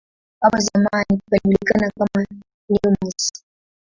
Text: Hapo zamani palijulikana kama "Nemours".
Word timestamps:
Hapo 0.41 0.57
zamani 0.59 1.19
palijulikana 1.29 1.91
kama 1.97 2.25
"Nemours". 2.69 3.31